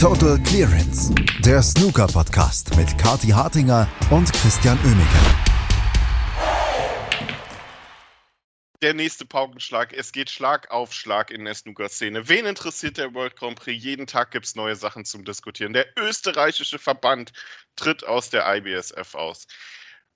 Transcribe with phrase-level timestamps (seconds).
[0.00, 5.18] Total Clearance, der Snooker-Podcast mit Kati Hartinger und Christian Oemeke.
[8.80, 9.92] Der nächste Paukenschlag.
[9.92, 12.28] Es geht Schlag auf Schlag in der Snooker-Szene.
[12.28, 13.82] Wen interessiert der World Grand Prix?
[13.82, 15.72] Jeden Tag gibt es neue Sachen zum Diskutieren.
[15.72, 17.32] Der österreichische Verband
[17.74, 19.48] tritt aus der IBSF aus.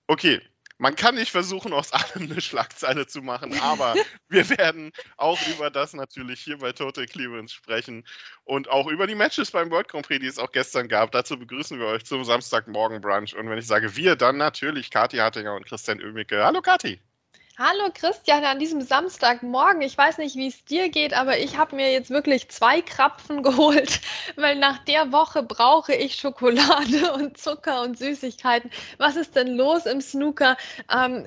[0.06, 0.40] Okay,
[0.82, 3.94] man kann nicht versuchen, aus allem eine Schlagzeile zu machen, aber
[4.28, 8.04] wir werden auch über das natürlich hier bei Total Clearance sprechen
[8.42, 11.12] und auch über die Matches beim World Grand Prix, die es auch gestern gab.
[11.12, 13.36] Dazu begrüßen wir euch zum Samstagmorgen Brunch.
[13.36, 16.44] Und wenn ich sage wir, dann natürlich Kathi Hartinger und Christian Oemicke.
[16.44, 17.00] Hallo Kathi.
[17.58, 19.82] Hallo Christian, an diesem Samstagmorgen.
[19.82, 23.42] Ich weiß nicht, wie es dir geht, aber ich habe mir jetzt wirklich zwei Krapfen
[23.42, 24.00] geholt,
[24.36, 28.70] weil nach der Woche brauche ich Schokolade und Zucker und Süßigkeiten.
[28.96, 30.56] Was ist denn los im Snooker?
[30.90, 31.26] Ähm,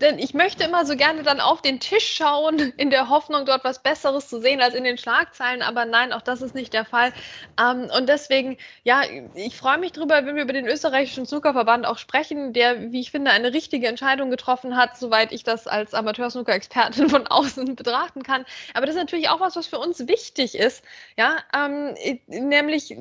[0.00, 3.62] denn ich möchte immer so gerne dann auf den Tisch schauen, in der Hoffnung, dort
[3.62, 5.60] was Besseres zu sehen als in den Schlagzeilen.
[5.60, 7.12] Aber nein, auch das ist nicht der Fall.
[7.60, 9.02] Ähm, und deswegen, ja,
[9.34, 13.10] ich freue mich drüber, wenn wir über den österreichischen Snookerverband auch sprechen, der, wie ich
[13.10, 18.44] finde, eine richtige Entscheidung getroffen hat, soweit ich das als Amateur-Snooker-Expertin von außen betrachten kann.
[18.74, 20.82] Aber das ist natürlich auch was, was für uns wichtig ist.
[21.16, 21.94] Ja, ähm,
[22.26, 22.96] nämlich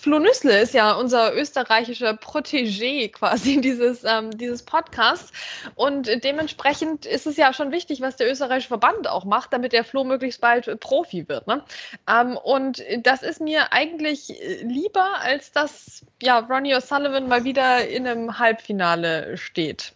[0.00, 5.32] Flo Nüssle ist ja unser österreichischer Protégé quasi dieses, ähm, dieses Podcasts.
[5.74, 9.84] Und dementsprechend ist es ja schon wichtig, was der österreichische Verband auch macht, damit der
[9.84, 11.46] Flo möglichst bald Profi wird.
[11.46, 11.64] Ne?
[12.08, 18.06] Ähm, und das ist mir eigentlich lieber, als dass ja, Ronnie O'Sullivan mal wieder in
[18.06, 19.95] einem Halbfinale steht.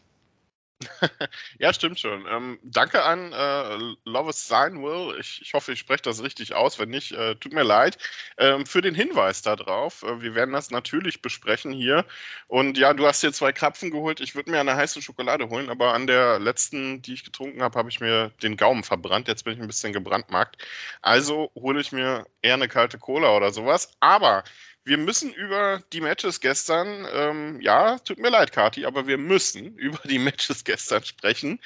[1.59, 2.27] ja, stimmt schon.
[2.27, 5.17] Ähm, danke an äh, Love is Sign Will.
[5.21, 6.79] Ich, ich, hoffe, ich spreche das richtig aus.
[6.79, 7.99] Wenn nicht, äh, tut mir leid.
[8.39, 10.03] Ähm, für den Hinweis darauf.
[10.03, 12.07] Äh, wir werden das natürlich besprechen hier.
[12.49, 14.21] Und ja, du hast hier zwei Krapfen geholt.
[14.21, 17.79] Ich würde mir eine heiße Schokolade holen, aber an der letzten, die ich getrunken habe,
[17.79, 19.29] habe ich mir den Gaumen verbrannt.
[19.29, 20.57] Jetzt bin ich ein bisschen gebrandmarkt.
[21.03, 23.93] Also hole ich mir eher eine kalte Cola oder sowas.
[24.01, 24.45] Aber
[24.85, 29.75] wir müssen über die Matches gestern, ähm, ja, tut mir leid, Kati, aber wir müssen
[29.77, 31.61] über die Matches gestern sprechen.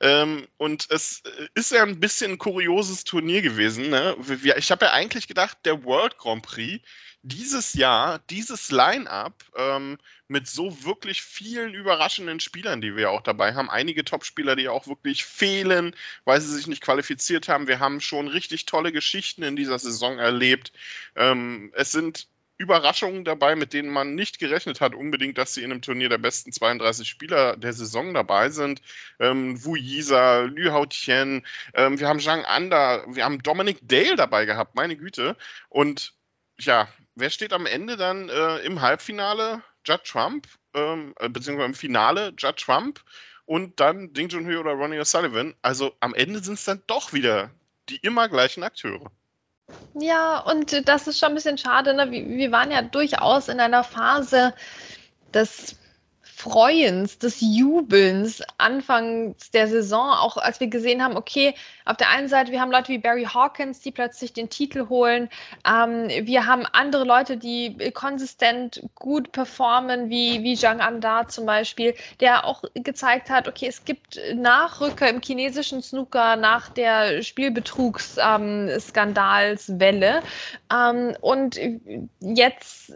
[0.00, 1.22] Ähm, und es
[1.54, 3.90] ist ja ein bisschen ein kurioses Turnier gewesen.
[3.90, 4.16] Ne?
[4.56, 6.82] Ich habe ja eigentlich gedacht, der World Grand Prix
[7.22, 13.54] dieses Jahr, dieses Line-up ähm, mit so wirklich vielen überraschenden Spielern, die wir auch dabei
[13.54, 13.68] haben.
[13.68, 17.66] Einige Topspieler, die auch wirklich fehlen, weil sie sich nicht qualifiziert haben.
[17.66, 20.72] Wir haben schon richtig tolle Geschichten in dieser Saison erlebt.
[21.16, 22.28] Ähm, es sind
[22.58, 26.18] Überraschungen dabei, mit denen man nicht gerechnet hat, unbedingt, dass sie in einem Turnier der
[26.18, 28.80] besten 32 Spieler der Saison dabei sind.
[29.18, 34.16] Ähm, Wu Yisa, Lü Hao Tian, ähm, wir haben Zhang Anda, wir haben Dominic Dale
[34.16, 35.36] dabei gehabt, meine Güte.
[35.68, 36.14] Und
[36.58, 39.62] ja, wer steht am Ende dann äh, im Halbfinale?
[39.86, 43.04] Judd Trump, ähm, äh, beziehungsweise im Finale Judd Trump
[43.44, 45.54] und dann Ding Junhui oder Ronnie O'Sullivan.
[45.62, 47.50] Also am Ende sind es dann doch wieder
[47.88, 49.12] die immer gleichen Akteure.
[49.94, 51.94] Ja, und das ist schon ein bisschen schade.
[51.94, 52.10] Ne?
[52.10, 54.54] Wir waren ja durchaus in einer Phase
[55.32, 55.76] des
[56.36, 61.54] Freuens, des Jubelns anfangs der Saison, auch als wir gesehen haben, okay,
[61.86, 65.30] auf der einen Seite, wir haben Leute wie Barry Hawkins, die plötzlich den Titel holen.
[65.66, 71.94] Ähm, wir haben andere Leute, die konsistent gut performen, wie, wie Zhang Anda zum Beispiel,
[72.20, 80.20] der auch gezeigt hat, okay, es gibt Nachrücker im chinesischen Snooker nach der Spielbetrugsskandalswelle.
[80.70, 81.58] Ähm, ähm, und
[82.20, 82.92] jetzt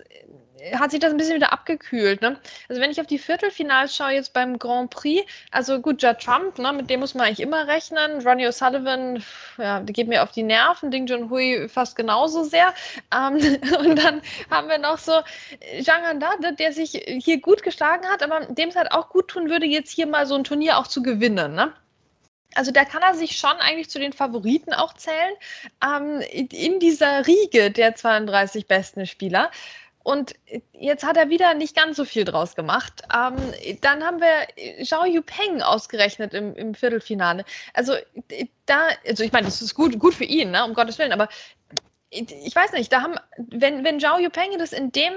[0.74, 2.22] hat sich das ein bisschen wieder abgekühlt.
[2.22, 2.38] Ne?
[2.68, 6.58] Also wenn ich auf die Viertelfinals schaue jetzt beim Grand Prix, also gut, Judd Trump,
[6.58, 8.26] ne, mit dem muss man eigentlich immer rechnen.
[8.26, 9.22] Ronnie O'Sullivan,
[9.58, 10.90] ja, der geht mir auf die Nerven.
[10.90, 12.74] Ding Junhui fast genauso sehr.
[13.14, 13.34] Ähm,
[13.78, 15.12] und dann haben wir noch so
[15.82, 19.48] Zhang Anda, der sich hier gut geschlagen hat, aber dem es halt auch gut tun
[19.50, 21.54] würde, jetzt hier mal so ein Turnier auch zu gewinnen.
[21.54, 21.72] Ne?
[22.54, 25.34] Also da kann er sich schon eigentlich zu den Favoriten auch zählen
[25.84, 29.50] ähm, in dieser Riege der 32 besten Spieler.
[30.02, 30.34] Und
[30.72, 33.02] jetzt hat er wieder nicht ganz so viel draus gemacht.
[33.14, 33.36] Ähm,
[33.82, 37.44] dann haben wir Zhao Yupeng ausgerechnet im, im, Viertelfinale.
[37.74, 37.94] Also
[38.64, 41.28] da, also ich meine, das ist gut, gut für ihn, ne, um Gottes Willen, aber
[42.08, 45.12] ich weiß nicht, da haben, wenn, wenn Zhao Yupeng das in dem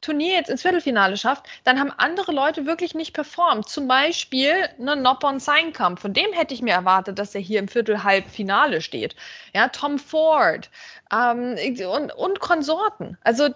[0.00, 3.68] Turnier jetzt ins Viertelfinale schafft, dann haben andere Leute wirklich nicht performt.
[3.68, 5.98] Zum Beispiel ne, Noppon Seinkamp.
[5.98, 9.16] Von dem hätte ich mir erwartet, dass er hier im Viertel-Halbfinale steht.
[9.54, 10.70] Ja, Tom Ford
[11.12, 11.56] ähm,
[11.90, 13.18] und, und Konsorten.
[13.22, 13.48] Also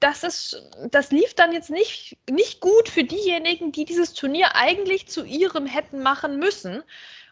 [0.00, 5.08] das ist, das lief dann jetzt nicht, nicht gut für diejenigen, die dieses Turnier eigentlich
[5.08, 6.82] zu ihrem hätten machen müssen.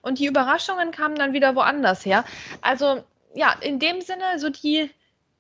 [0.02, 2.25] Und die Überraschungen kamen dann wieder woanders her.
[2.61, 3.02] Also
[3.35, 4.90] ja, in dem Sinne, so die,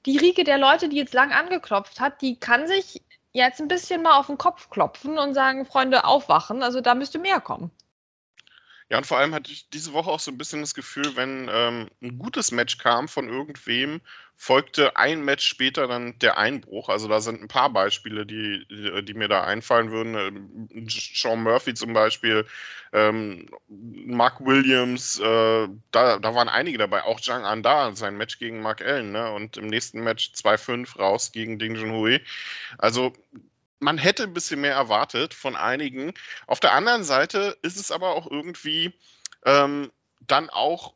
[0.06, 3.02] die Riege der Leute, die jetzt lang angeklopft hat, die kann sich
[3.32, 6.62] jetzt ein bisschen mal auf den Kopf klopfen und sagen, Freunde, aufwachen.
[6.62, 7.70] Also da müsste mehr kommen.
[8.90, 11.48] Ja, und vor allem hatte ich diese Woche auch so ein bisschen das Gefühl, wenn
[11.50, 14.02] ähm, ein gutes Match kam von irgendwem,
[14.36, 16.90] folgte ein Match später dann der Einbruch.
[16.90, 18.66] Also da sind ein paar Beispiele, die,
[19.02, 20.14] die mir da einfallen würden.
[20.14, 22.46] Ähm, Sean Murphy zum Beispiel,
[22.92, 27.04] ähm, Mark Williams, äh, da, da waren einige dabei.
[27.04, 29.12] Auch Zhang Anda, sein Match gegen Mark Allen.
[29.12, 29.32] Ne?
[29.32, 32.20] Und im nächsten Match 2-5 raus gegen Ding Junhui.
[32.76, 33.14] Also
[33.84, 36.14] man hätte ein bisschen mehr erwartet von einigen.
[36.46, 38.92] Auf der anderen Seite ist es aber auch irgendwie
[39.44, 40.94] ähm, dann auch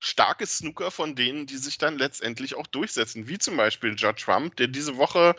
[0.00, 4.54] starkes Snooker von denen, die sich dann letztendlich auch durchsetzen, wie zum Beispiel Judge Trump,
[4.56, 5.34] der diese Woche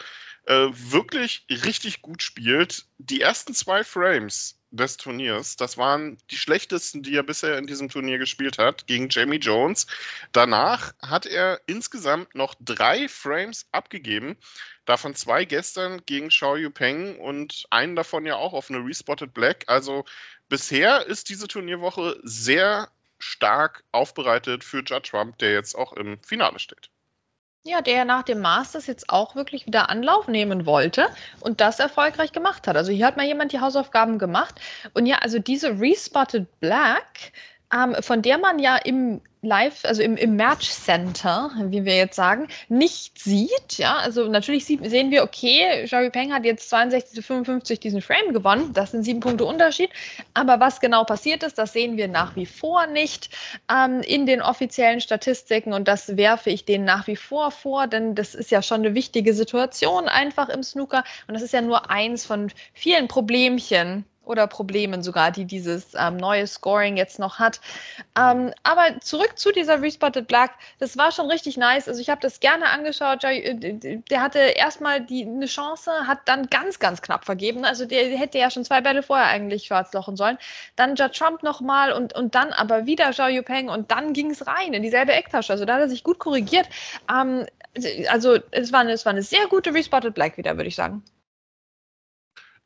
[0.45, 2.85] äh, wirklich richtig gut spielt.
[2.97, 7.89] Die ersten zwei Frames des Turniers, das waren die schlechtesten, die er bisher in diesem
[7.89, 9.85] Turnier gespielt hat, gegen Jamie Jones.
[10.31, 14.35] Danach hat er insgesamt noch drei Frames abgegeben,
[14.85, 19.65] davon zwei gestern gegen Xiao Yupeng und einen davon ja auch auf eine Respotted Black.
[19.67, 20.05] Also
[20.49, 26.59] bisher ist diese Turnierwoche sehr stark aufbereitet für Judge Trump, der jetzt auch im Finale
[26.59, 26.89] steht.
[27.67, 31.07] Ja, der nach dem Masters jetzt auch wirklich wieder Anlauf nehmen wollte
[31.39, 32.77] und das erfolgreich gemacht hat.
[32.77, 34.61] Also hier hat mal jemand die Hausaufgaben gemacht.
[34.93, 37.31] Und ja, also diese Respotted Black,
[37.73, 42.15] ähm, von der man ja im Live, also im, im Match Center, wie wir jetzt
[42.15, 43.77] sagen, nicht sieht.
[43.77, 48.01] Ja, also natürlich sieht, sehen wir, okay, Xiaoyu Peng hat jetzt 62 zu 55 diesen
[48.01, 48.73] Frame gewonnen.
[48.73, 49.91] Das sind sieben Punkte Unterschied.
[50.33, 53.29] Aber was genau passiert ist, das sehen wir nach wie vor nicht
[53.71, 58.15] ähm, in den offiziellen Statistiken und das werfe ich denen nach wie vor vor, denn
[58.15, 61.89] das ist ja schon eine wichtige Situation einfach im Snooker und das ist ja nur
[61.89, 67.61] eins von vielen Problemchen, oder Problemen sogar, die dieses ähm, neue Scoring jetzt noch hat.
[68.17, 71.87] Ähm, aber zurück zu dieser Respotted Black, das war schon richtig nice.
[71.87, 73.23] Also ich habe das gerne angeschaut.
[73.23, 73.55] Äh,
[74.09, 77.65] der hatte erstmal die, eine Chance, hat dann ganz, ganz knapp vergeben.
[77.65, 80.37] Also der hätte ja schon zwei Bälle vorher eigentlich schwarzlochen sollen.
[80.75, 84.47] Dann Judd Trump nochmal und, und dann aber wieder Zhao Yupeng und dann ging es
[84.47, 85.53] rein in dieselbe Ecktasche.
[85.53, 86.67] Also da hat er sich gut korrigiert.
[87.11, 87.45] Ähm,
[88.09, 91.03] also es war, es war eine sehr gute Respotted Black wieder, würde ich sagen.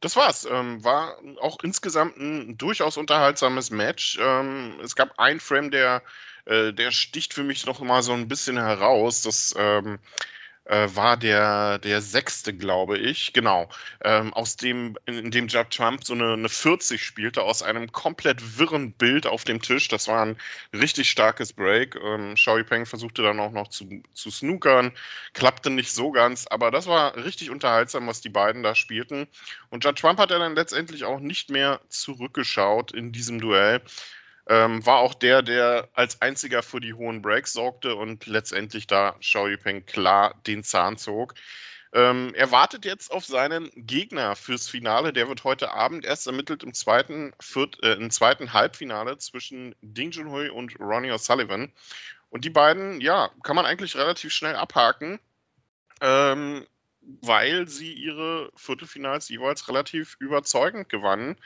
[0.01, 0.48] Das war's.
[0.50, 4.18] Ähm, war auch insgesamt ein durchaus unterhaltsames Match.
[4.22, 6.01] Ähm, es gab ein Frame, der,
[6.46, 9.24] äh, der sticht für mich noch mal so ein bisschen heraus.
[9.24, 10.00] Das ähm,
[10.69, 13.68] äh, war der, der sechste, glaube ich, genau,
[14.04, 18.60] ähm, aus dem, in, dem Judd Trump so eine, eine 40 spielte, aus einem komplett
[18.60, 19.88] wirren Bild auf dem Tisch.
[19.88, 20.38] Das war ein
[20.71, 21.95] richtig starkes Break.
[21.95, 24.92] Ähm, Xiao Peng versuchte dann auch noch zu, zu snookern,
[25.33, 29.27] klappte nicht so ganz, aber das war richtig unterhaltsam, was die beiden da spielten.
[29.72, 33.81] Und Judd Trump hat dann letztendlich auch nicht mehr zurückgeschaut in diesem Duell.
[34.50, 39.12] Ähm, war auch der, der als einziger für die hohen Breaks sorgte und letztendlich da
[39.19, 41.36] Xiao Yupeng klar den Zahn zog.
[41.94, 45.13] Ähm, er wartet jetzt auf seinen Gegner fürs Finale.
[45.13, 50.12] Der wird heute Abend erst ermittelt im zweiten, Viert, äh, im zweiten Halbfinale zwischen Ding
[50.12, 51.72] Junhui und Ronnie O'Sullivan.
[52.30, 55.19] Und die beiden, ja, kann man eigentlich relativ schnell abhaken,
[56.01, 56.66] ähm,
[57.01, 61.38] weil sie ihre Viertelfinals jeweils relativ überzeugend gewannen.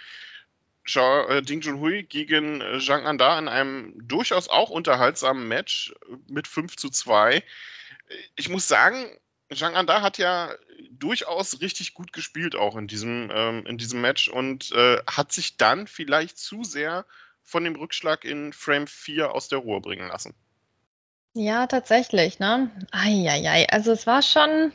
[0.85, 5.93] Äh, Ding Junhui gegen äh, Zhang Anda in einem durchaus auch unterhaltsamen Match
[6.27, 7.43] mit 5 zu 2.
[8.35, 9.05] Ich muss sagen,
[9.53, 10.53] Zhang Anda hat ja
[10.91, 15.57] durchaus richtig gut gespielt auch in diesem, ähm, in diesem Match und äh, hat sich
[15.57, 17.05] dann vielleicht zu sehr
[17.43, 20.33] von dem Rückschlag in Frame 4 aus der Ruhe bringen lassen.
[21.33, 22.69] Ja, tatsächlich, ne?
[22.91, 23.67] Eieiei.
[23.69, 24.71] Also es war schon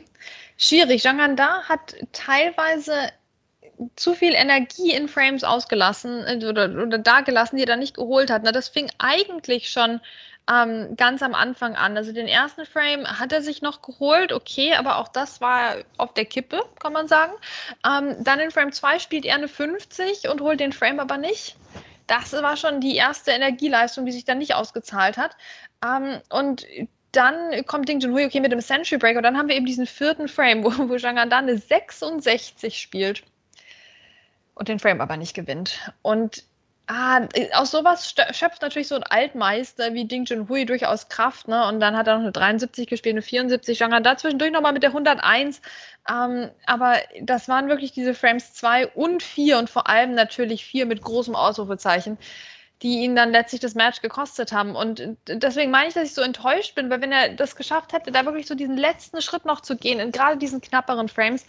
[0.57, 1.01] schwierig.
[1.03, 3.11] Zhang Anda hat teilweise
[3.95, 7.95] zu viel Energie in Frames ausgelassen äh, oder, oder da gelassen, die er dann nicht
[7.95, 8.43] geholt hat.
[8.43, 10.01] Na, das fing eigentlich schon
[10.51, 11.95] ähm, ganz am Anfang an.
[11.95, 16.13] Also den ersten Frame hat er sich noch geholt, okay, aber auch das war auf
[16.13, 17.33] der Kippe, kann man sagen.
[17.85, 21.55] Ähm, dann in Frame 2 spielt er eine 50 und holt den Frame aber nicht.
[22.07, 25.37] Das war schon die erste Energieleistung, die sich dann nicht ausgezahlt hat.
[25.85, 26.65] Ähm, und
[27.11, 29.85] dann kommt Ding Junhui, okay, mit dem Century Break und dann haben wir eben diesen
[29.85, 33.23] vierten Frame, wo, wo Zhang dann eine 66 spielt
[34.59, 35.91] und den Frame aber nicht gewinnt.
[36.01, 36.43] Und
[36.87, 37.21] ah,
[37.53, 41.47] aus sowas schöpft natürlich so ein Altmeister wie Ding Junhui durchaus Kraft.
[41.47, 41.65] Ne?
[41.67, 43.77] Und dann hat er noch eine 73 gespielt, eine 74.
[43.77, 45.61] Zhang da zwischendurch nochmal mit der 101.
[46.09, 50.85] Ähm, aber das waren wirklich diese Frames 2 und 4 und vor allem natürlich 4
[50.85, 52.17] mit großem Ausrufezeichen
[52.81, 54.75] die ihn dann letztlich das Match gekostet haben.
[54.75, 58.11] Und deswegen meine ich, dass ich so enttäuscht bin, weil wenn er das geschafft hätte,
[58.11, 61.45] da wirklich so diesen letzten Schritt noch zu gehen, in gerade diesen knapperen Frames,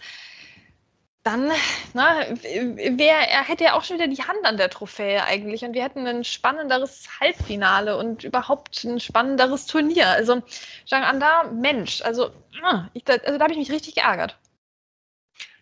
[1.23, 1.51] dann
[1.93, 5.73] na, wär, er hätte ja auch schon wieder die Hand an der Trophäe eigentlich und
[5.73, 10.07] wir hätten ein spannenderes Halbfinale und überhaupt ein spannenderes Turnier.
[10.07, 10.41] Also
[10.87, 12.31] Zhang Anda, Mensch, also,
[12.63, 14.37] ah, ich, also da habe ich mich richtig geärgert.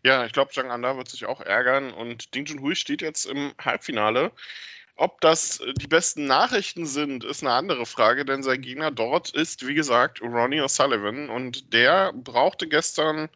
[0.01, 3.53] Ja, ich glaube, Zhang Anda wird sich auch ärgern und Ding Junhui steht jetzt im
[3.59, 4.31] Halbfinale
[4.95, 9.67] Ob das die besten Nachrichten sind, ist eine andere Frage, denn sein Gegner dort ist,
[9.67, 13.29] wie gesagt, Ronnie O'Sullivan und der brauchte gestern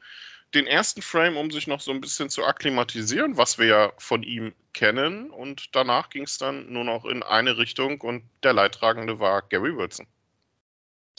[0.56, 4.24] den ersten Frame, um sich noch so ein bisschen zu akklimatisieren, was wir ja von
[4.24, 5.30] ihm kennen.
[5.32, 9.76] Und danach ging es dann nur noch in eine Richtung und der Leidtragende war Gary
[9.76, 10.08] Wilson.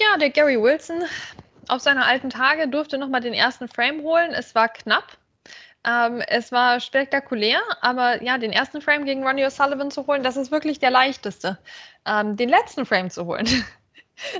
[0.00, 1.04] Ja, der Gary Wilson
[1.68, 4.32] auf seine alten Tage durfte nochmal den ersten Frame holen.
[4.32, 5.16] Es war knapp.
[5.86, 10.36] Ähm, es war spektakulär, aber ja, den ersten Frame gegen Ronnie O'Sullivan zu holen, das
[10.36, 11.58] ist wirklich der leichteste.
[12.06, 13.46] Ähm, den letzten Frame zu holen,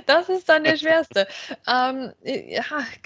[0.05, 1.27] Das ist dann der schwerste.
[1.67, 2.63] ähm, ja,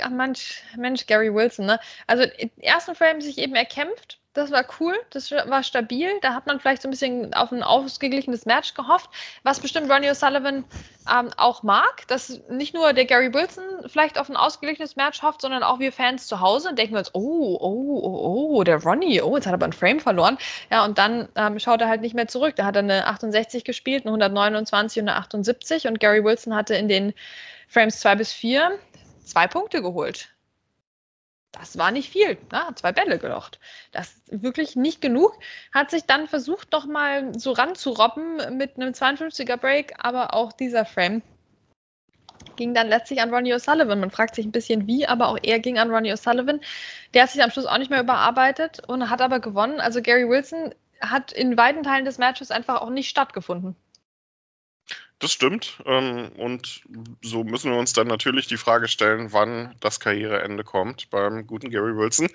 [0.09, 1.79] Mensch, Mensch, Gary Wilson, ne?
[2.07, 6.07] Also im ersten Frame sich eben erkämpft, das war cool, das war stabil.
[6.21, 9.09] Da hat man vielleicht so ein bisschen auf ein ausgeglichenes Match gehofft,
[9.43, 10.65] was bestimmt Ronnie O'Sullivan
[11.11, 15.41] ähm, auch mag, dass nicht nur der Gary Wilson vielleicht auf ein ausgeglichenes Match hofft,
[15.41, 19.35] sondern auch wir Fans zu Hause denken uns, oh, oh, oh, oh, der Ronnie, oh,
[19.35, 20.37] jetzt hat er aber ein Frame verloren.
[20.69, 22.55] Ja, und dann ähm, schaut er halt nicht mehr zurück.
[22.55, 26.75] Da hat er eine 68 gespielt, eine 129 und eine 78 und Gary Wilson hatte
[26.75, 27.13] in den
[27.67, 28.77] Frames 2 bis 4
[29.25, 30.29] zwei Punkte geholt
[31.51, 32.37] das war nicht viel.
[32.51, 32.61] Ne?
[32.75, 33.59] Zwei Bälle gelocht.
[33.91, 35.37] Das ist wirklich nicht genug.
[35.73, 40.85] Hat sich dann versucht, noch mal so ranzurobben mit einem 52er Break, aber auch dieser
[40.85, 41.21] Frame
[42.55, 43.99] ging dann letztlich an Ronnie O'Sullivan.
[43.99, 46.61] Man fragt sich ein bisschen wie, aber auch er ging an Ronnie O'Sullivan.
[47.13, 49.79] Der hat sich am Schluss auch nicht mehr überarbeitet und hat aber gewonnen.
[49.79, 53.75] Also Gary Wilson hat in weiten Teilen des Matches einfach auch nicht stattgefunden.
[55.19, 55.81] Das stimmt.
[55.85, 56.81] Ähm, und
[57.21, 61.69] so müssen wir uns dann natürlich die Frage stellen, wann das Karriereende kommt beim guten
[61.69, 62.29] Gary Wilson.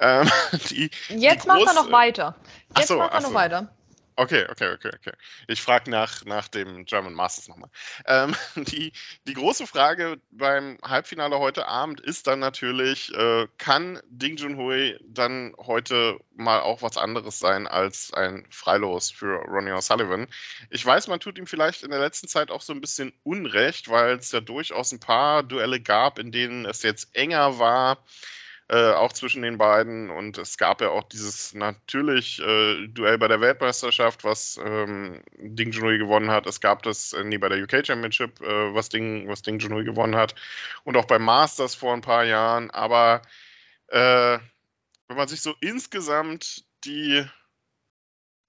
[0.00, 0.30] Ähm,
[0.70, 2.34] die, Jetzt die macht er noch weiter.
[2.76, 3.68] Jetzt so, macht er noch weiter.
[4.16, 5.12] Okay, okay, okay, okay.
[5.48, 7.70] Ich frage nach, nach dem German Masters nochmal.
[8.06, 8.92] Ähm, die,
[9.26, 15.52] die große Frage beim Halbfinale heute Abend ist dann natürlich, äh, kann Ding Junhui dann
[15.58, 20.28] heute mal auch was anderes sein als ein Freilos für Ronnie O'Sullivan?
[20.70, 23.88] Ich weiß, man tut ihm vielleicht in der letzten Zeit auch so ein bisschen Unrecht,
[23.88, 27.98] weil es ja durchaus ein paar Duelle gab, in denen es jetzt enger war.
[28.66, 30.10] Äh, auch zwischen den beiden.
[30.10, 35.70] Und es gab ja auch dieses natürlich äh, Duell bei der Weltmeisterschaft, was ähm, Ding
[35.70, 36.46] Junhui gewonnen hat.
[36.46, 39.84] Es gab das äh, nee, bei der UK Championship, äh, was Ding, was Ding Junhui
[39.84, 40.34] gewonnen hat.
[40.84, 42.70] Und auch beim Masters vor ein paar Jahren.
[42.70, 43.20] Aber
[43.88, 44.38] äh,
[45.08, 47.24] wenn man sich so insgesamt die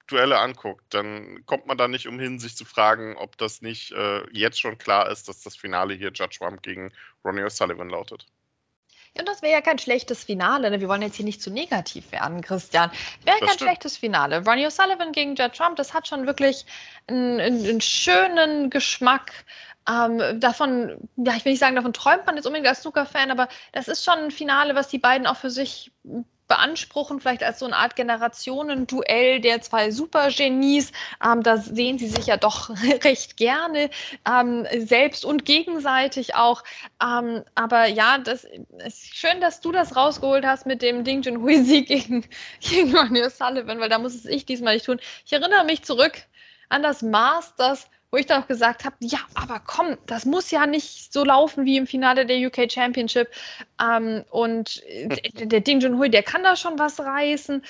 [0.08, 4.24] Duelle anguckt, dann kommt man da nicht umhin, sich zu fragen, ob das nicht äh,
[4.32, 6.94] jetzt schon klar ist, dass das Finale hier Judge Trump gegen
[7.24, 8.28] Ronnie O'Sullivan lautet.
[9.18, 10.70] Und das wäre ja kein schlechtes Finale.
[10.70, 10.82] Ne?
[10.82, 12.92] Wir wollen jetzt hier nicht zu negativ werden, Christian.
[13.24, 13.62] Wäre kein stimmt.
[13.62, 14.44] schlechtes Finale.
[14.46, 16.66] Ronnie O'Sullivan gegen Judd Trump, das hat schon wirklich
[17.08, 19.32] einen, einen schönen Geschmack.
[19.88, 23.48] Ähm, davon, ja, ich will nicht sagen, davon träumt man jetzt unbedingt als Snooker-Fan, aber
[23.72, 25.92] das ist schon ein Finale, was die beiden auch für sich
[26.48, 30.92] beanspruchen, vielleicht als so eine Art Generationenduell der zwei Supergenies.
[31.24, 32.70] Ähm, da sehen sie sich ja doch
[33.04, 33.90] recht gerne,
[34.30, 36.64] ähm, selbst und gegenseitig auch.
[37.02, 38.46] Ähm, aber ja, das
[38.86, 42.26] ist schön, dass du das rausgeholt hast mit dem Ding Junhui Sieg gegen,
[42.60, 45.00] gegen Ronnie O'Sullivan, weil da muss es ich diesmal nicht tun.
[45.26, 46.14] Ich erinnere mich zurück
[46.70, 50.66] an das Masters wo ich dann auch gesagt habe, ja, aber komm, das muss ja
[50.66, 53.28] nicht so laufen wie im Finale der UK Championship.
[53.82, 54.82] Ähm, und
[55.34, 57.62] der, der Ding Junhui, der kann da schon was reißen.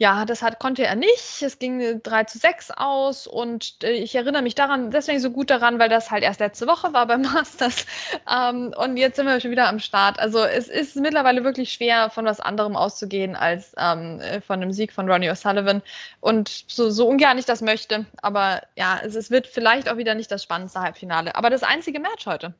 [0.00, 1.42] Ja, das hat, konnte er nicht.
[1.42, 5.50] Es ging 3 zu 6 aus und äh, ich erinnere mich daran, deswegen so gut
[5.50, 7.84] daran, weil das halt erst letzte Woche war beim Masters.
[8.26, 10.18] Ähm, und jetzt sind wir schon wieder am Start.
[10.18, 14.72] Also es ist mittlerweile wirklich schwer, von was anderem auszugehen als ähm, äh, von einem
[14.72, 15.82] Sieg von Ronnie O'Sullivan.
[16.20, 18.06] Und so, so ungern ich das möchte.
[18.22, 21.34] Aber ja, es, es wird vielleicht auch wieder nicht das spannendste Halbfinale.
[21.34, 22.54] Aber das einzige Match heute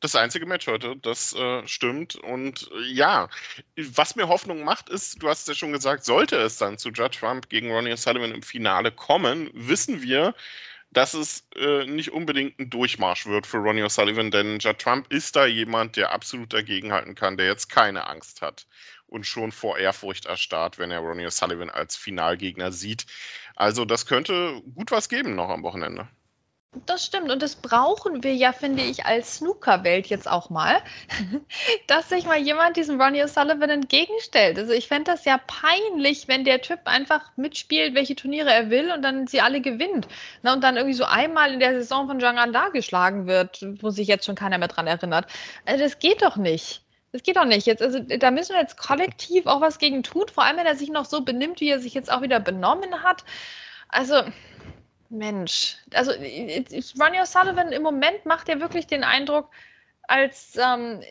[0.00, 2.16] das einzige Match heute, das äh, stimmt.
[2.16, 3.28] Und äh, ja,
[3.76, 7.18] was mir Hoffnung macht, ist, du hast ja schon gesagt, sollte es dann zu Judge
[7.20, 10.34] Trump gegen Ronnie O'Sullivan im Finale kommen, wissen wir,
[10.90, 15.36] dass es äh, nicht unbedingt ein Durchmarsch wird für Ronnie O'Sullivan, denn Judd Trump ist
[15.36, 18.66] da jemand, der absolut dagegenhalten kann, der jetzt keine Angst hat
[19.06, 23.06] und schon vor Ehrfurcht erstarrt, wenn er Ronnie O'Sullivan als Finalgegner sieht.
[23.56, 26.08] Also das könnte gut was geben noch am Wochenende.
[26.84, 30.82] Das stimmt und das brauchen wir ja, finde ich, als Snooker-Welt jetzt auch mal,
[31.86, 34.58] dass sich mal jemand diesem Ronnie O'Sullivan entgegenstellt.
[34.58, 38.92] Also ich fände das ja peinlich, wenn der Typ einfach mitspielt, welche Turniere er will
[38.92, 40.08] und dann sie alle gewinnt.
[40.42, 43.88] Na, und dann irgendwie so einmal in der Saison von Zhang Anda geschlagen wird, wo
[43.88, 45.26] sich jetzt schon keiner mehr dran erinnert.
[45.64, 46.82] Also das geht doch nicht.
[47.12, 47.66] Das geht doch nicht.
[47.66, 50.76] Jetzt, also da müssen wir jetzt kollektiv auch was gegen tun, vor allem wenn er
[50.76, 53.24] sich noch so benimmt, wie er sich jetzt auch wieder benommen hat.
[53.88, 54.22] Also
[55.10, 59.50] Mensch, also Ronnie O'Sullivan im Moment macht ja wirklich den Eindruck,
[60.02, 61.02] als ähm,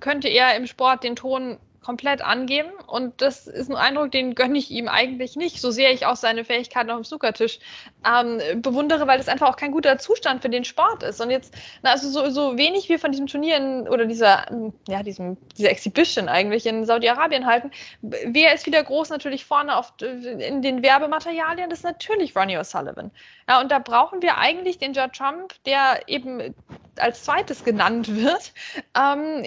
[0.00, 4.58] könnte er im Sport den Ton komplett angeben und das ist ein Eindruck, den gönne
[4.58, 7.60] ich ihm eigentlich nicht, so sehr ich auch seine Fähigkeiten auf dem Snookertisch
[8.04, 11.20] ähm, bewundere, weil das einfach auch kein guter Zustand für den Sport ist.
[11.20, 14.46] Und jetzt, na, also so, so wenig wir von diesem Turnier in, oder dieser,
[14.88, 17.70] ja, diesem, dieser Exhibition eigentlich in Saudi-Arabien halten,
[18.02, 21.70] wer ist wieder groß natürlich vorne auf, in den Werbematerialien?
[21.70, 23.12] Das ist natürlich Ronnie O'Sullivan.
[23.48, 26.52] Ja, und da brauchen wir eigentlich den Judd Trump, der eben
[27.00, 28.52] als zweites genannt wird,
[28.96, 29.44] ähm,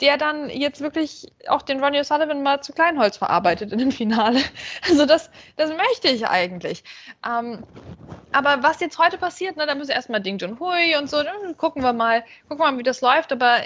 [0.00, 4.40] der dann jetzt wirklich auch den Ronnie O'Sullivan mal zu Kleinholz verarbeitet in dem Finale.
[4.88, 6.84] Also das, das möchte ich eigentlich.
[7.26, 7.64] Ähm,
[8.32, 11.82] aber was jetzt heute passiert, ne, da müssen erstmal Ding Junhui und so, dann gucken
[11.82, 13.32] wir mal, gucken wir mal, wie das läuft.
[13.32, 13.58] Aber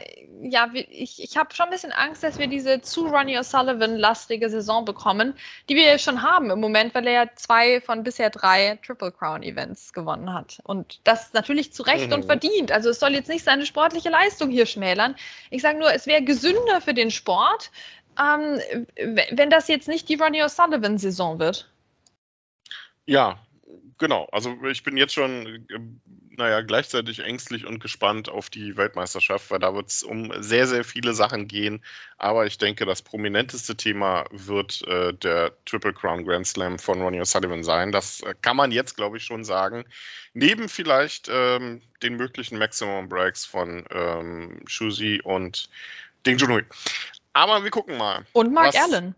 [0.43, 4.85] ja, ich, ich habe schon ein bisschen Angst, dass wir diese zu Ronnie O'Sullivan-lastige Saison
[4.85, 5.35] bekommen,
[5.69, 9.43] die wir schon haben im Moment, weil er ja zwei von bisher drei Triple Crown
[9.43, 10.59] Events gewonnen hat.
[10.65, 12.15] Und das natürlich zu Recht mhm.
[12.15, 12.73] und verdient.
[12.73, 15.17] Also es soll jetzt nicht seine sportliche Leistung hier schmälern.
[15.51, 17.71] Ich sage nur, es wäre gesünder für den Sport,
[18.21, 18.61] ähm,
[19.31, 21.71] wenn das jetzt nicht die Ronnie O'Sullivan-Saison wird.
[23.07, 23.39] Ja,
[23.99, 24.29] genau.
[24.33, 25.79] Also ich bin jetzt schon, äh,
[26.37, 30.85] naja, gleichzeitig ängstlich und gespannt auf die Weltmeisterschaft, weil da wird es um sehr, sehr
[30.85, 31.83] viele Sachen gehen.
[32.17, 37.21] Aber ich denke, das prominenteste Thema wird äh, der Triple Crown Grand Slam von Ronnie
[37.21, 37.93] O'Sullivan sein.
[37.93, 39.85] Das äh, kann man jetzt, glaube ich, schon sagen.
[40.35, 45.69] Neben vielleicht ähm, den möglichen Maximum Breaks von ähm, Shuzi und
[46.27, 46.65] Ding Junhui.
[47.33, 48.25] Aber wir gucken mal.
[48.33, 49.15] Und Mark Allen.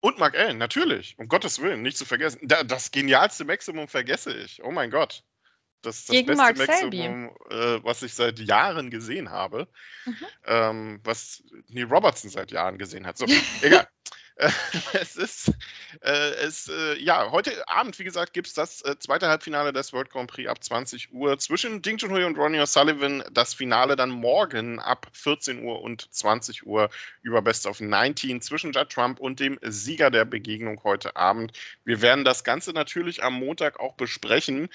[0.00, 1.14] Und Mark Allen, natürlich.
[1.18, 2.40] Um Gottes Willen, nicht zu vergessen.
[2.46, 4.62] das genialste Maximum vergesse ich.
[4.62, 5.22] Oh mein Gott.
[5.82, 9.68] Das ist das Gegen beste Mark Maximum, äh, was ich seit Jahren gesehen habe.
[10.04, 10.26] Mhm.
[10.44, 13.18] Ähm, was Neil Robertson seit Jahren gesehen hat.
[13.18, 13.26] So,
[13.62, 13.88] egal.
[14.92, 15.48] es ist,
[16.02, 19.94] äh, es, äh, ja, heute Abend, wie gesagt, gibt es das äh, zweite Halbfinale des
[19.94, 23.24] World Grand Prix ab 20 Uhr zwischen Ding Junhui und Ronnie O'Sullivan.
[23.32, 26.90] Das Finale dann morgen ab 14 Uhr und 20 Uhr
[27.22, 31.52] über Best of 19 zwischen Judd Trump und dem Sieger der Begegnung heute Abend.
[31.84, 34.68] Wir werden das Ganze natürlich am Montag auch besprechen.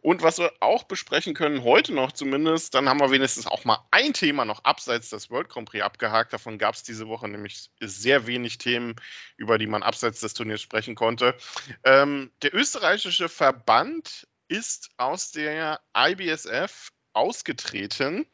[0.00, 3.84] Und was wir auch besprechen können, heute noch zumindest, dann haben wir wenigstens auch mal
[3.90, 6.32] ein Thema noch abseits des World Grand Prix abgehakt.
[6.32, 8.94] Davon gab es diese Woche nämlich sehr wenig Themen
[9.36, 11.36] über die man abseits des Turniers sprechen konnte.
[11.84, 18.26] Ähm, der österreichische Verband ist aus der IBSF ausgetreten.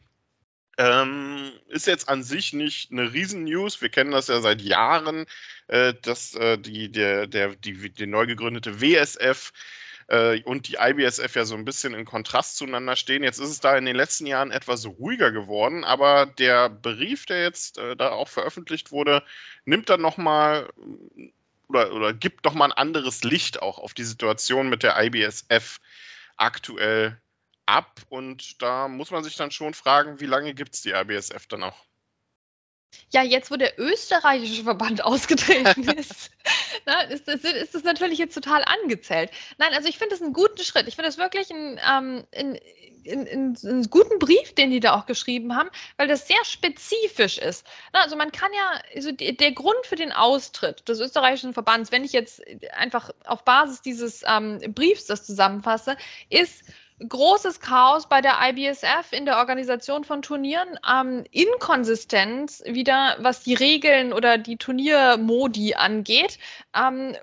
[0.76, 3.80] Ähm, ist jetzt an sich nicht eine Riesen-News.
[3.80, 5.26] Wir kennen das ja seit Jahren,
[5.68, 9.52] äh, dass äh, die, der, der, die, die neu gegründete WSF
[10.08, 13.22] äh, und die IBSF ja so ein bisschen in Kontrast zueinander stehen.
[13.22, 17.42] Jetzt ist es da in den letzten Jahren etwas ruhiger geworden, aber der Brief, der
[17.42, 19.22] jetzt äh, da auch veröffentlicht wurde,
[19.64, 20.68] nimmt dann nochmal
[21.68, 25.80] oder, oder gibt nochmal ein anderes Licht auch auf die Situation mit der IBSF
[26.36, 27.20] aktuell
[27.66, 28.00] ab.
[28.08, 31.62] Und da muss man sich dann schon fragen, wie lange gibt es die IBSF dann
[31.62, 31.84] auch?
[33.12, 36.30] Ja, jetzt, wo der österreichische Verband ausgetreten ist,
[36.86, 39.30] na, ist, ist, ist, das natürlich jetzt total angezählt.
[39.58, 40.88] Nein, also ich finde das einen guten Schritt.
[40.88, 42.58] Ich finde das wirklich einen, ähm, einen,
[43.06, 47.66] einen, einen, guten Brief, den die da auch geschrieben haben, weil das sehr spezifisch ist.
[47.92, 52.04] Na, also man kann ja, also der Grund für den Austritt des österreichischen Verbands, wenn
[52.04, 55.96] ich jetzt einfach auf Basis dieses ähm, Briefs das zusammenfasse,
[56.30, 56.64] ist,
[57.00, 63.54] großes Chaos bei der IBSF in der Organisation von Turnieren, ähm, Inkonsistenz wieder, was die
[63.54, 66.38] Regeln oder die Turniermodi angeht,
[66.74, 67.16] ähm,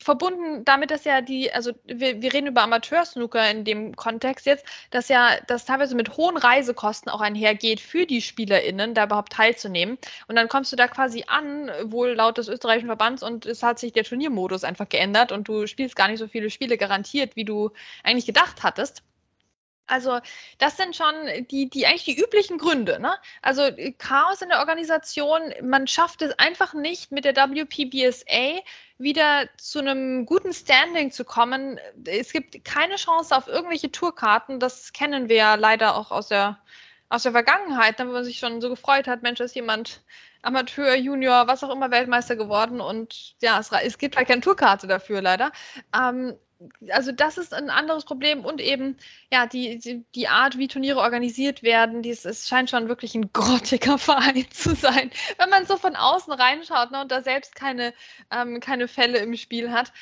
[0.00, 4.64] verbunden damit, dass ja die, also wir, wir reden über Amateursnooker in dem Kontext jetzt,
[4.90, 9.96] dass ja das teilweise mit hohen Reisekosten auch einhergeht für die SpielerInnen, da überhaupt teilzunehmen.
[10.26, 13.78] Und dann kommst du da quasi an, wohl laut des österreichischen Verbands, und es hat
[13.78, 17.44] sich der Turniermodus einfach geändert und du spielst gar nicht so viele Spiele garantiert, wie
[17.44, 17.70] du
[18.02, 18.97] eigentlich gedacht hattest.
[19.88, 20.20] Also
[20.58, 21.14] das sind schon
[21.50, 23.00] die, die eigentlich die üblichen Gründe.
[23.00, 23.12] Ne?
[23.42, 23.62] Also
[23.98, 28.62] Chaos in der Organisation, man schafft es einfach nicht mit der WPBSA
[28.98, 31.80] wieder zu einem guten Standing zu kommen.
[32.04, 34.60] Es gibt keine Chance auf irgendwelche Tourkarten.
[34.60, 36.58] Das kennen wir ja leider auch aus der,
[37.08, 40.02] aus der Vergangenheit, ne, wo man sich schon so gefreut hat, Mensch, ist jemand
[40.42, 44.86] Amateur, Junior, was auch immer Weltmeister geworden und ja, es, es gibt halt keine Tourkarte
[44.86, 45.50] dafür leider.
[45.94, 46.38] Ähm,
[46.90, 48.96] also das ist ein anderes Problem und eben
[49.32, 53.32] ja die, die, die Art, wie Turniere organisiert werden, dies, es scheint schon wirklich ein
[53.32, 57.94] grottiger Verein zu sein, wenn man so von außen reinschaut ne, und da selbst keine,
[58.30, 59.92] ähm, keine Fälle im Spiel hat.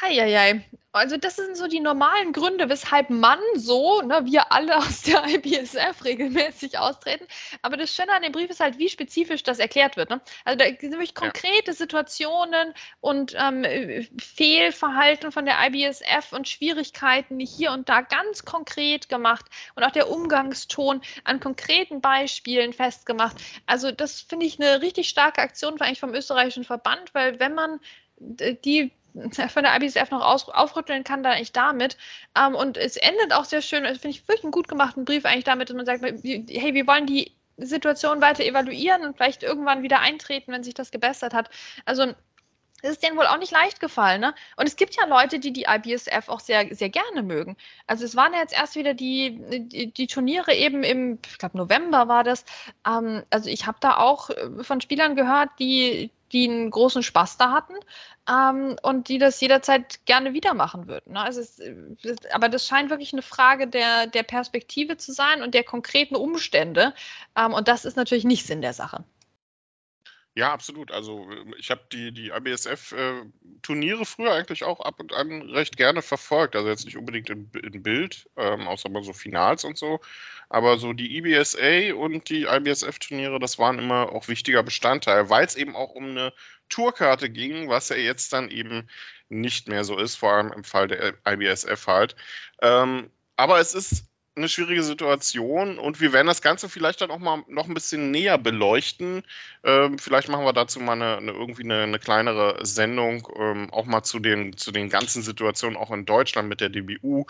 [0.00, 0.64] Heieiei.
[0.94, 5.24] Also das sind so die normalen Gründe, weshalb man so, ne, wir alle aus der
[5.28, 7.26] IBSF regelmäßig austreten.
[7.62, 10.10] Aber das Schöne an dem Brief ist halt, wie spezifisch das erklärt wird.
[10.10, 10.20] Ne?
[10.44, 11.72] Also da sind wirklich konkrete ja.
[11.72, 19.46] Situationen und ähm, Fehlverhalten von der IBSF und Schwierigkeiten hier und da ganz konkret gemacht
[19.74, 23.36] und auch der Umgangston an konkreten Beispielen festgemacht.
[23.66, 27.80] Also das finde ich eine richtig starke Aktion eigentlich vom österreichischen Verband, weil wenn man
[28.16, 28.92] die
[29.48, 31.96] von der IBSF noch aus, aufrütteln kann, dann eigentlich damit.
[32.36, 35.44] Ähm, und es endet auch sehr schön, finde ich wirklich einen gut gemachten Brief eigentlich
[35.44, 40.00] damit, dass man sagt, hey, wir wollen die Situation weiter evaluieren und vielleicht irgendwann wieder
[40.00, 41.50] eintreten, wenn sich das gebessert hat.
[41.84, 42.12] Also
[42.82, 44.20] es ist denen wohl auch nicht leicht gefallen.
[44.20, 44.34] Ne?
[44.56, 47.56] Und es gibt ja Leute, die die IBSF auch sehr, sehr gerne mögen.
[47.86, 51.56] Also es waren ja jetzt erst wieder die, die, die Turniere eben im, ich glaube
[51.56, 52.44] November war das.
[52.86, 54.28] Ähm, also ich habe da auch
[54.60, 57.74] von Spielern gehört, die, die einen großen Spaß da hatten
[58.28, 61.12] ähm, und die das jederzeit gerne wieder machen würden.
[61.14, 61.20] Ne?
[61.20, 61.60] Also es,
[62.32, 66.92] aber das scheint wirklich eine Frage der, der Perspektive zu sein und der konkreten Umstände.
[67.36, 69.04] Ähm, und das ist natürlich nicht Sinn der Sache.
[70.36, 70.90] Ja, absolut.
[70.90, 76.02] Also ich habe die, die IBSF-Turniere äh, früher eigentlich auch ab und an recht gerne
[76.02, 76.56] verfolgt.
[76.56, 80.00] Also jetzt nicht unbedingt in, in Bild, ähm, außer mal so Finals und so.
[80.48, 85.56] Aber so die IBSA und die IBSF-Turniere, das waren immer auch wichtiger Bestandteil, weil es
[85.56, 86.32] eben auch um eine
[86.68, 88.88] Tourkarte ging, was ja jetzt dann eben
[89.28, 92.16] nicht mehr so ist, vor allem im Fall der IBSF halt.
[92.60, 94.04] Ähm, aber es ist
[94.36, 98.10] eine schwierige Situation und wir werden das Ganze vielleicht dann auch mal noch ein bisschen
[98.10, 99.22] näher beleuchten.
[99.62, 103.84] Ähm, vielleicht machen wir dazu mal eine, eine irgendwie eine, eine, kleinere Sendung, ähm, auch
[103.84, 107.26] mal zu den, zu den ganzen Situationen auch in Deutschland mit der DBU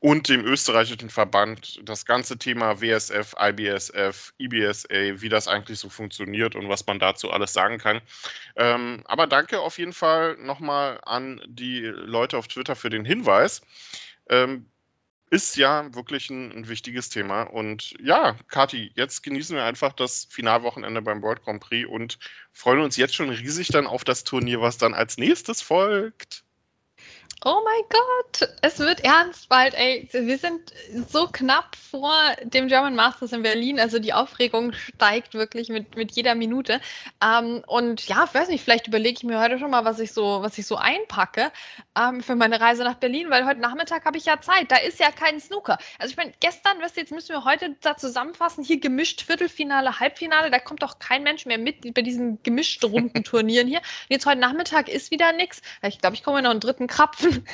[0.00, 1.78] und dem österreichischen Verband.
[1.84, 7.30] Das ganze Thema WSF, IBSF, IBSA, wie das eigentlich so funktioniert und was man dazu
[7.30, 8.00] alles sagen kann.
[8.56, 13.62] Ähm, aber danke auf jeden Fall nochmal an die Leute auf Twitter für den Hinweis.
[15.30, 17.42] Ist ja wirklich ein, ein, wichtiges Thema.
[17.42, 22.18] Und ja, Kati, jetzt genießen wir einfach das Finalwochenende beim World Grand Prix und
[22.52, 26.44] freuen uns jetzt schon riesig dann auf das Turnier, was dann als nächstes folgt.
[27.42, 30.06] Oh mein Gott, es wird ernst bald, ey.
[30.12, 30.74] Wir sind
[31.08, 32.12] so knapp vor
[32.44, 33.80] dem German Masters in Berlin.
[33.80, 36.82] Also die Aufregung steigt wirklich mit, mit jeder Minute.
[37.24, 40.12] Ähm, und ja, ich weiß nicht, vielleicht überlege ich mir heute schon mal, was ich
[40.12, 41.50] so, was ich so einpacke
[41.98, 44.70] ähm, für meine Reise nach Berlin, weil heute Nachmittag habe ich ja Zeit.
[44.70, 45.78] Da ist ja kein Snooker.
[45.98, 50.50] Also ich meine, gestern, du, jetzt müssen wir heute da zusammenfassen, hier gemischt Viertelfinale, Halbfinale,
[50.50, 53.78] da kommt doch kein Mensch mehr mit bei diesen gemischt runden Turnieren hier.
[53.78, 55.62] Und jetzt heute Nachmittag ist wieder nichts.
[55.82, 56.86] Ich glaube, ich komme noch einen dritten
[57.20, 57.44] Krapfen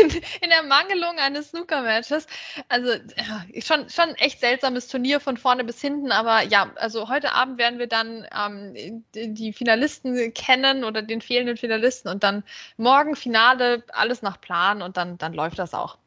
[0.00, 2.26] in, in der Mangelung eines Snooker-Matches.
[2.68, 7.32] Also ja, schon, schon echt seltsames Turnier von vorne bis hinten, aber ja, also heute
[7.32, 12.44] Abend werden wir dann ähm, die Finalisten kennen oder den fehlenden Finalisten und dann
[12.76, 15.98] morgen Finale, alles nach Plan und dann, dann läuft das auch.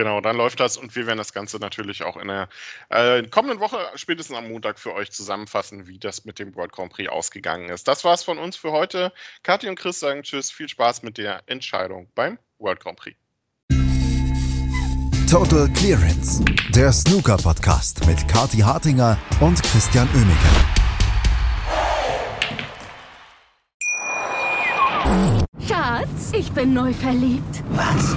[0.00, 2.48] Genau, dann läuft das und wir werden das Ganze natürlich auch in der
[2.88, 6.90] äh, kommenden Woche, spätestens am Montag, für euch zusammenfassen, wie das mit dem World Grand
[6.90, 7.86] Prix ausgegangen ist.
[7.86, 9.12] Das war's von uns für heute.
[9.42, 13.18] Kathi und Chris sagen Tschüss, viel Spaß mit der Entscheidung beim World Grand Prix.
[15.30, 20.48] Total Clearance, der Snooker-Podcast mit Kathi Hartinger und Christian Oemeke.
[25.68, 27.62] Schatz, ich bin neu verliebt.
[27.72, 28.16] Was?